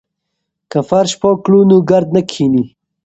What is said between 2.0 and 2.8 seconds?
نه کښیني.